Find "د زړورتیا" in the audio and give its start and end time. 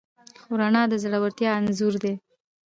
0.91-1.51